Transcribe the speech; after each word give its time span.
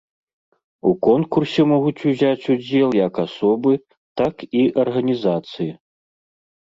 У 0.91 0.93
конкурсе 1.07 1.61
могуць 1.73 2.05
узяць 2.11 2.49
удзел 2.55 2.89
як 3.07 3.13
асобы, 3.25 3.71
так 4.23 4.35
і 4.63 4.67
арганізацыі. 4.85 5.71